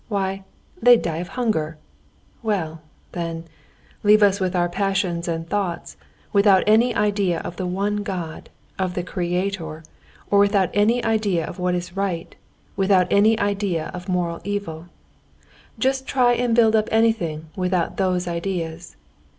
Why, 0.07 0.45
they'd 0.81 0.99
die 1.03 1.17
of 1.19 1.27
hunger! 1.27 1.77
Well, 2.41 2.81
then, 3.11 3.45
leave 4.01 4.23
us 4.23 4.39
with 4.39 4.55
our 4.55 4.67
passions 4.67 5.27
and 5.27 5.47
thoughts, 5.47 5.95
without 6.33 6.63
any 6.65 6.95
idea 6.95 7.39
of 7.41 7.57
the 7.57 7.67
one 7.67 7.97
God, 7.97 8.49
of 8.79 8.95
the 8.95 9.03
Creator, 9.03 9.83
or 10.31 10.39
without 10.39 10.71
any 10.73 11.03
idea 11.05 11.45
of 11.45 11.59
what 11.59 11.75
is 11.75 11.95
right, 11.95 12.35
without 12.75 13.13
any 13.13 13.37
idea 13.39 13.91
of 13.93 14.09
moral 14.09 14.41
evil. 14.43 14.87
"Just 15.77 16.07
try 16.07 16.33
and 16.33 16.55
build 16.55 16.75
up 16.75 16.89
anything 16.91 17.49
without 17.55 17.97
those 17.97 18.27
ideas! 18.27 18.95